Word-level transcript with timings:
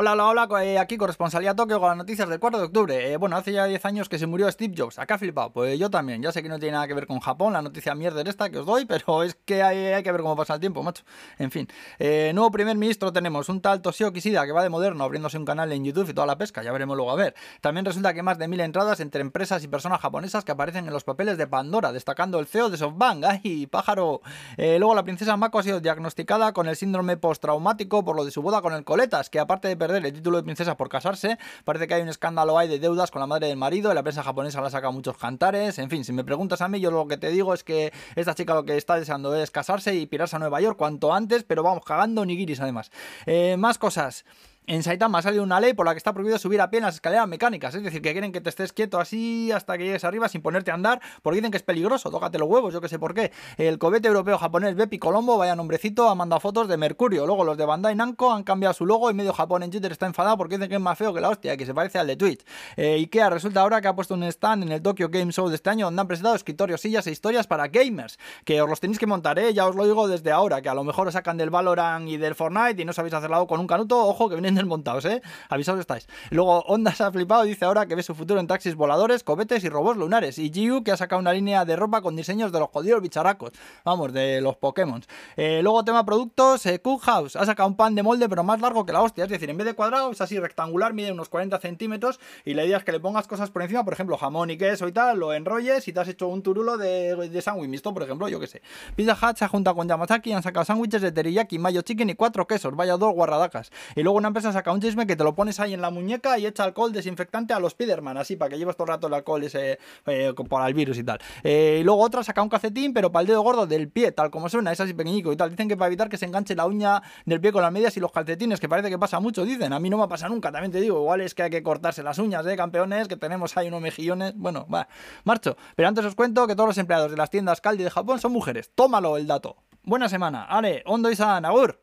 Hola, 0.00 0.12
hola, 0.12 0.46
hola, 0.46 0.64
eh, 0.64 0.78
aquí 0.78 0.96
corresponsalía 0.96 1.56
Tokio 1.56 1.80
con 1.80 1.88
las 1.88 1.98
noticias 1.98 2.28
del 2.28 2.38
4 2.38 2.60
de 2.60 2.64
octubre. 2.66 3.12
Eh, 3.12 3.16
bueno, 3.16 3.34
hace 3.34 3.50
ya 3.50 3.64
10 3.64 3.84
años 3.84 4.08
que 4.08 4.16
se 4.16 4.28
murió 4.28 4.48
Steve 4.48 4.72
Jobs. 4.78 4.96
Acá 5.00 5.18
flipado. 5.18 5.50
Pues 5.50 5.76
yo 5.76 5.90
también. 5.90 6.22
Ya 6.22 6.30
sé 6.30 6.40
que 6.40 6.48
no 6.48 6.60
tiene 6.60 6.74
nada 6.74 6.86
que 6.86 6.94
ver 6.94 7.08
con 7.08 7.18
Japón, 7.18 7.54
la 7.54 7.62
noticia 7.62 7.96
mierda 7.96 8.22
esta 8.22 8.48
que 8.48 8.58
os 8.58 8.66
doy, 8.66 8.84
pero 8.86 9.24
es 9.24 9.34
que 9.44 9.60
hay, 9.60 10.00
que 10.04 10.12
ver 10.12 10.20
cómo 10.20 10.36
pasa 10.36 10.54
el 10.54 10.60
tiempo, 10.60 10.84
macho. 10.84 11.02
En 11.36 11.50
fin. 11.50 11.66
Eh, 11.98 12.30
nuevo 12.32 12.48
primer 12.52 12.76
ministro 12.76 13.12
tenemos 13.12 13.48
un 13.48 13.60
tal 13.60 13.82
Toshio 13.82 14.12
Kishida 14.12 14.46
que 14.46 14.52
va 14.52 14.62
de 14.62 14.68
moderno 14.68 15.02
abriéndose 15.02 15.36
un 15.36 15.44
canal 15.44 15.72
en 15.72 15.84
YouTube 15.84 16.08
y 16.08 16.14
toda 16.14 16.28
la 16.28 16.38
pesca. 16.38 16.62
Ya 16.62 16.70
veremos 16.70 16.96
luego 16.96 17.10
a 17.10 17.16
ver. 17.16 17.34
También 17.60 17.84
resulta 17.84 18.14
que 18.14 18.22
más 18.22 18.38
de 18.38 18.46
mil 18.46 18.60
entradas 18.60 19.00
entre 19.00 19.20
empresas 19.20 19.64
y 19.64 19.66
personas 19.66 20.00
japonesas 20.00 20.44
que 20.44 20.52
aparecen 20.52 20.86
en 20.86 20.92
los 20.92 21.02
papeles 21.02 21.38
de 21.38 21.48
Pandora, 21.48 21.90
destacando 21.90 22.38
el 22.38 22.46
CEO 22.46 22.70
de 22.70 22.76
SoftBank. 22.76 23.24
¡Ay, 23.24 23.66
pájaro! 23.66 24.20
luego 24.56 24.94
la 24.94 25.02
princesa 25.02 25.36
Mako 25.36 25.58
ha 25.58 25.62
sido 25.64 25.80
diagnosticada 25.80 26.52
con 26.52 26.68
el 26.68 26.76
síndrome 26.76 27.16
postraumático 27.16 28.04
por 28.04 28.14
lo 28.14 28.24
de 28.24 28.30
su 28.30 28.42
boda 28.42 28.62
con 28.62 28.74
el 28.74 28.84
Coletas, 28.84 29.28
que 29.28 29.40
aparte 29.40 29.66
de 29.66 29.87
perder 29.88 30.06
el 30.06 30.12
título 30.12 30.36
de 30.36 30.42
princesa 30.42 30.76
por 30.76 30.88
casarse, 30.88 31.38
parece 31.64 31.86
que 31.86 31.94
hay 31.94 32.02
un 32.02 32.08
escándalo 32.08 32.58
ahí 32.58 32.68
de 32.68 32.78
deudas 32.78 33.10
con 33.10 33.20
la 33.20 33.26
madre 33.26 33.48
del 33.48 33.56
marido, 33.56 33.92
la 33.94 34.02
prensa 34.02 34.22
japonesa 34.22 34.60
la 34.60 34.70
saca 34.70 34.90
muchos 34.90 35.16
cantares, 35.16 35.78
en 35.78 35.88
fin, 35.88 36.04
si 36.04 36.12
me 36.12 36.24
preguntas 36.24 36.60
a 36.60 36.68
mí, 36.68 36.78
yo 36.78 36.90
lo 36.90 37.06
que 37.08 37.16
te 37.16 37.30
digo 37.30 37.54
es 37.54 37.64
que 37.64 37.92
esta 38.14 38.34
chica 38.34 38.54
lo 38.54 38.64
que 38.64 38.76
está 38.76 38.96
deseando 38.96 39.34
es 39.34 39.50
casarse 39.50 39.94
y 39.94 40.06
pirarse 40.06 40.36
a 40.36 40.38
Nueva 40.38 40.60
York 40.60 40.76
cuanto 40.76 41.14
antes, 41.14 41.42
pero 41.44 41.62
vamos, 41.62 41.84
cagando 41.84 42.24
nigiris 42.26 42.60
además. 42.60 42.90
Eh, 43.24 43.56
más 43.56 43.78
cosas. 43.78 44.24
En 44.68 44.82
Saitama 44.82 45.20
ha 45.20 45.22
salido 45.22 45.42
una 45.42 45.60
ley 45.60 45.72
por 45.72 45.86
la 45.86 45.94
que 45.94 45.96
está 45.96 46.12
prohibido 46.12 46.38
subir 46.38 46.60
a 46.60 46.68
pie 46.68 46.82
las 46.82 46.96
escaleras 46.96 47.26
mecánicas, 47.26 47.74
es 47.74 47.82
decir, 47.82 48.02
que 48.02 48.12
quieren 48.12 48.32
que 48.32 48.42
te 48.42 48.50
estés 48.50 48.74
quieto 48.74 49.00
así 49.00 49.50
hasta 49.50 49.78
que 49.78 49.84
llegues 49.84 50.04
arriba 50.04 50.28
sin 50.28 50.42
ponerte 50.42 50.70
a 50.70 50.74
andar, 50.74 51.00
porque 51.22 51.36
dicen 51.36 51.50
que 51.50 51.56
es 51.56 51.62
peligroso, 51.62 52.10
tócate 52.10 52.38
los 52.38 52.50
huevos, 52.50 52.74
yo 52.74 52.82
que 52.82 52.90
sé 52.90 52.98
por 52.98 53.14
qué. 53.14 53.32
El 53.56 53.78
cobete 53.78 54.08
europeo 54.08 54.36
japonés 54.36 54.74
Bepi 54.76 54.98
Colombo, 54.98 55.38
vaya 55.38 55.56
nombrecito, 55.56 56.10
ha 56.10 56.14
mandado 56.14 56.40
fotos 56.40 56.68
de 56.68 56.76
Mercurio. 56.76 57.26
Luego 57.26 57.44
los 57.44 57.56
de 57.56 57.64
Bandai 57.64 57.94
Namco 57.94 58.30
han 58.30 58.44
cambiado 58.44 58.74
su 58.74 58.84
logo 58.84 59.10
y 59.10 59.14
medio 59.14 59.32
Japón 59.32 59.62
en 59.62 59.70
Twitter 59.70 59.90
está 59.90 60.04
enfadado 60.04 60.36
porque 60.36 60.56
dicen 60.56 60.68
que 60.68 60.74
es 60.74 60.82
más 60.82 60.98
feo 60.98 61.14
que 61.14 61.22
la 61.22 61.30
hostia, 61.30 61.56
que 61.56 61.64
se 61.64 61.72
parece 61.72 61.98
al 61.98 62.06
de 62.06 62.16
Twitch. 62.16 62.44
Eh, 62.76 62.96
Ikea 62.96 63.30
resulta 63.30 63.62
ahora 63.62 63.80
que 63.80 63.88
ha 63.88 63.94
puesto 63.94 64.12
un 64.12 64.24
stand 64.24 64.64
en 64.64 64.72
el 64.72 64.82
Tokyo 64.82 65.08
Game 65.08 65.32
Show 65.32 65.48
de 65.48 65.54
este 65.54 65.70
año 65.70 65.86
donde 65.86 66.02
han 66.02 66.08
presentado 66.08 66.34
escritorios, 66.36 66.82
sillas 66.82 67.06
e 67.06 67.10
historias 67.10 67.46
para 67.46 67.68
gamers, 67.68 68.18
que 68.44 68.60
os 68.60 68.68
los 68.68 68.80
tenéis 68.80 68.98
que 68.98 69.06
montar, 69.06 69.38
¿eh? 69.38 69.54
ya 69.54 69.66
os 69.66 69.74
lo 69.74 69.86
digo 69.86 70.08
desde 70.08 70.30
ahora, 70.30 70.60
que 70.60 70.68
a 70.68 70.74
lo 70.74 70.84
mejor 70.84 71.08
os 71.08 71.14
sacan 71.14 71.38
del 71.38 71.48
Valorant 71.48 72.06
y 72.06 72.18
del 72.18 72.34
Fortnite 72.34 72.82
y 72.82 72.84
no 72.84 72.92
sabéis 72.92 73.14
hacerlo 73.14 73.46
con 73.46 73.60
un 73.60 73.66
canuto, 73.66 74.06
ojo 74.06 74.28
que 74.28 74.34
vienen 74.34 74.57
desmontados, 74.64 75.04
¿eh? 75.04 75.22
avisados 75.48 75.80
estáis. 75.80 76.08
Luego 76.30 76.60
Honda 76.66 76.92
se 76.92 77.04
ha 77.04 77.12
flipado 77.12 77.44
y 77.44 77.50
dice 77.50 77.64
ahora 77.64 77.86
que 77.86 77.94
ve 77.94 78.02
su 78.02 78.14
futuro 78.14 78.40
en 78.40 78.46
taxis 78.46 78.74
voladores, 78.74 79.24
cohetes 79.24 79.64
y 79.64 79.68
robots 79.68 79.98
lunares. 79.98 80.38
Y 80.38 80.50
Giu 80.50 80.82
que 80.82 80.92
ha 80.92 80.96
sacado 80.96 81.20
una 81.20 81.32
línea 81.32 81.64
de 81.64 81.76
ropa 81.76 82.02
con 82.02 82.16
diseños 82.16 82.52
de 82.52 82.60
los 82.60 82.68
jodidos 82.70 83.00
bicharacos. 83.02 83.52
Vamos, 83.84 84.12
de 84.12 84.40
los 84.40 84.56
Pokémon. 84.56 85.02
Eh, 85.36 85.60
luego 85.62 85.84
tema 85.84 86.04
productos, 86.04 86.66
eh, 86.66 86.80
House 87.02 87.36
ha 87.36 87.44
sacado 87.44 87.68
un 87.68 87.76
pan 87.76 87.94
de 87.94 88.02
molde 88.02 88.28
pero 88.28 88.42
más 88.42 88.60
largo 88.60 88.84
que 88.84 88.92
la 88.92 89.02
hostia. 89.02 89.24
Es 89.24 89.30
decir, 89.30 89.50
en 89.50 89.56
vez 89.56 89.66
de 89.66 89.74
cuadrado 89.74 90.10
es 90.10 90.20
así 90.20 90.38
rectangular, 90.38 90.92
mide 90.94 91.12
unos 91.12 91.28
40 91.28 91.58
centímetros 91.60 92.18
y 92.44 92.54
la 92.54 92.64
idea 92.64 92.78
es 92.78 92.84
que 92.84 92.92
le 92.92 93.00
pongas 93.00 93.26
cosas 93.26 93.50
por 93.50 93.62
encima, 93.62 93.84
por 93.84 93.92
ejemplo, 93.92 94.16
jamón 94.16 94.50
y 94.50 94.58
queso 94.58 94.88
y 94.88 94.92
tal, 94.92 95.18
lo 95.18 95.32
enrolles 95.32 95.86
y 95.88 95.92
te 95.92 96.00
has 96.00 96.08
hecho 96.08 96.28
un 96.28 96.42
turulo 96.42 96.76
de, 96.76 97.40
sándwich 97.42 97.68
mixto, 97.68 97.92
por 97.92 98.02
ejemplo, 98.02 98.28
yo 98.28 98.40
que 98.40 98.46
sé. 98.46 98.62
Pizza 98.96 99.16
Hut 99.20 99.36
se 99.36 99.44
ha 99.44 99.48
con 99.48 99.88
Yamazaki 99.88 100.30
y 100.30 100.32
han 100.32 100.42
sacado 100.42 100.64
sándwiches 100.64 101.02
de 101.02 101.12
teriyaki, 101.12 101.58
mayo 101.58 101.82
chicken 101.82 102.10
y 102.10 102.14
cuatro 102.14 102.46
quesos. 102.46 102.74
Vaya 102.76 102.96
dos 102.96 103.12
guarradacas. 103.12 103.70
Y 103.96 104.02
luego 104.02 104.18
una 104.18 104.32
empresa 104.38 104.52
saca 104.52 104.70
un 104.70 104.80
chisme 104.80 105.04
que 105.04 105.16
te 105.16 105.24
lo 105.24 105.34
pones 105.34 105.58
ahí 105.58 105.74
en 105.74 105.80
la 105.80 105.90
muñeca 105.90 106.38
y 106.38 106.46
echa 106.46 106.62
alcohol 106.62 106.92
desinfectante 106.92 107.54
a 107.54 107.58
los 107.58 107.72
Spiderman, 107.72 108.16
así 108.18 108.36
para 108.36 108.50
que 108.50 108.56
lleves 108.56 108.76
todo 108.76 108.84
el 108.84 108.88
rato 108.90 109.08
el 109.08 109.14
alcohol 109.14 109.42
ese 109.42 109.80
eh, 110.06 110.32
el 110.66 110.74
virus 110.74 110.98
y 110.98 111.02
tal. 111.02 111.18
Eh, 111.42 111.78
y 111.80 111.84
luego 111.84 112.00
otra 112.00 112.22
saca 112.22 112.40
un 112.40 112.48
calcetín, 112.48 112.92
pero 112.92 113.10
para 113.10 113.22
el 113.22 113.26
dedo 113.26 113.42
gordo 113.42 113.66
del 113.66 113.88
pie, 113.88 114.12
tal 114.12 114.30
como 114.30 114.48
suena, 114.48 114.70
es 114.70 114.78
así 114.78 114.94
pequeñico 114.94 115.32
y 115.32 115.36
tal. 115.36 115.50
Dicen 115.50 115.68
que 115.68 115.76
para 115.76 115.88
evitar 115.88 116.08
que 116.08 116.16
se 116.16 116.24
enganche 116.24 116.54
la 116.54 116.66
uña 116.66 117.02
del 117.26 117.40
pie 117.40 117.50
con 117.50 117.62
las 117.62 117.72
medias 117.72 117.96
y 117.96 118.00
los 118.00 118.12
calcetines, 118.12 118.60
que 118.60 118.68
parece 118.68 118.90
que 118.90 118.98
pasa 118.98 119.18
mucho, 119.18 119.44
dicen. 119.44 119.72
A 119.72 119.80
mí 119.80 119.90
no 119.90 119.98
me 119.98 120.06
pasa 120.06 120.28
nunca, 120.28 120.52
también 120.52 120.70
te 120.70 120.80
digo. 120.80 121.00
Igual 121.00 121.20
es 121.22 121.34
que 121.34 121.42
hay 121.42 121.50
que 121.50 121.64
cortarse 121.64 122.04
las 122.04 122.18
uñas, 122.18 122.46
¿eh, 122.46 122.56
campeones? 122.56 123.08
Que 123.08 123.16
tenemos 123.16 123.56
ahí 123.56 123.66
unos 123.66 123.80
mejillones. 123.80 124.34
Bueno, 124.36 124.68
va, 124.72 124.86
marcho. 125.24 125.56
Pero 125.74 125.88
antes 125.88 126.04
os 126.04 126.14
cuento 126.14 126.46
que 126.46 126.54
todos 126.54 126.68
los 126.68 126.78
empleados 126.78 127.10
de 127.10 127.16
las 127.16 127.30
tiendas 127.30 127.60
Caldi 127.60 127.82
de 127.82 127.90
Japón 127.90 128.20
son 128.20 128.30
mujeres. 128.30 128.70
Tómalo 128.72 129.16
el 129.16 129.26
dato. 129.26 129.56
Buena 129.82 130.08
semana. 130.08 130.44
Ale, 130.44 130.84
Ondo 130.86 131.10
y 131.10 131.16
San, 131.16 131.44
agur. 131.44 131.80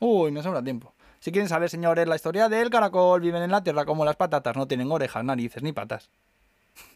Uy, 0.00 0.30
me 0.30 0.42
sobra 0.42 0.62
tiempo. 0.62 0.95
Si 1.20 1.32
quieren 1.32 1.48
saber, 1.48 1.70
señores, 1.70 2.06
la 2.06 2.16
historia 2.16 2.48
del 2.48 2.70
caracol, 2.70 3.20
viven 3.20 3.42
en 3.42 3.50
la 3.50 3.62
tierra 3.62 3.84
como 3.84 4.04
las 4.04 4.16
patatas, 4.16 4.56
no 4.56 4.66
tienen 4.66 4.90
orejas, 4.90 5.24
narices 5.24 5.62
ni 5.62 5.72
patas. 5.72 6.10